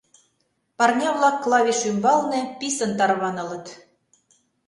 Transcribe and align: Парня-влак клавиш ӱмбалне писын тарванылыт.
Парня-влак 0.77 1.35
клавиш 1.43 1.79
ӱмбалне 1.89 2.41
писын 2.59 2.91
тарванылыт. 2.99 3.65